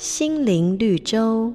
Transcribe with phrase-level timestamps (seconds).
[0.00, 1.52] 心灵绿洲。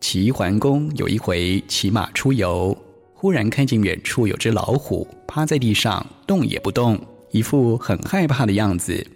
[0.00, 2.74] 齐桓公有一回骑马出游，
[3.12, 6.98] 忽然看见远处有只老虎趴在地上，动也不动，
[7.32, 9.06] 一副很害怕的样子。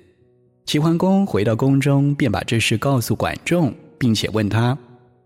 [0.66, 4.76] 齐桓公回到宫中，便把这事告诉管仲，并且问他。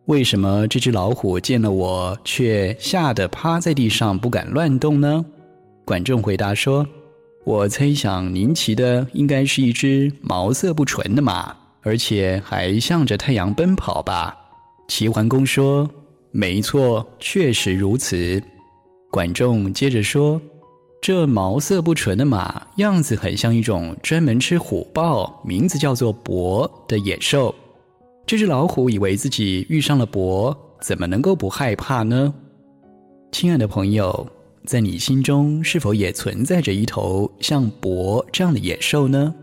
[0.04, 5.24] 为什么这只老虎见了我，却吓得趴在地上，不敢乱动呢？
[5.84, 6.86] 管仲回答说
[7.44, 14.36] ：“我猜想您骑的应该是一只毛色不纯的马，而且还向着太阳奔跑吧？”
[14.88, 15.88] 齐桓公说
[16.32, 18.42] ：“没错，确实如此。”
[19.10, 20.40] 管仲接着说
[21.00, 27.54] ：“这毛色不纯的马，样子很像一种专门吃虎豹，名字叫做伯的野兽。”
[28.26, 32.32] 这只老虎以为自己遇上了伯，怎么能够不害怕呢？
[33.32, 34.26] 亲爱的朋友，
[34.66, 39.34] 在你心中是否也存在着一头像伯这样的野兽呢？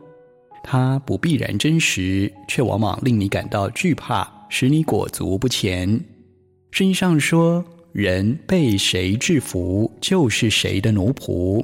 [0.64, 5.90] 它不必然真实，却往往令你感到惧怕，使你裹足不前。
[6.72, 7.64] 圣经上说
[7.94, 11.64] ：“人被谁制服，就是谁的奴仆。”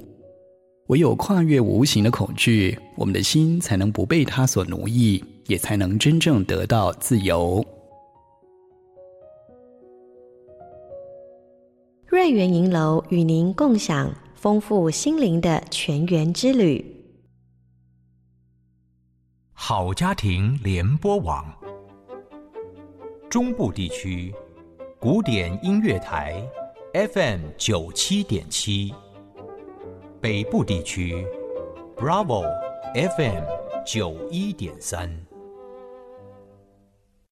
[0.88, 5.24] 唯有跨越无形的恐惧，我们的心才能不被它所奴役。
[5.48, 7.66] 也才能真正得到自由。
[12.10, 17.04] 瑞圆银楼与您共享丰富心灵的全员之旅。
[19.52, 21.46] 好家庭联播网，
[23.30, 24.34] 中部地区
[24.98, 26.42] 古典音乐台
[26.94, 28.94] FM 九七点七，
[30.22, 31.28] 北部地区
[31.98, 32.46] Bravo
[32.94, 33.44] FM
[33.86, 35.14] 九一点三。